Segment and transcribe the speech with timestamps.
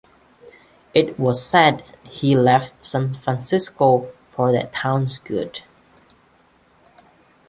[0.95, 5.61] It was said he left San Francisco "for that town's good".